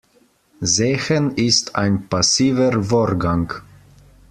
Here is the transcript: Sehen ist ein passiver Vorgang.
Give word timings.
Sehen 0.61 1.33
ist 1.35 1.75
ein 1.75 2.07
passiver 2.09 2.83
Vorgang. 2.85 3.53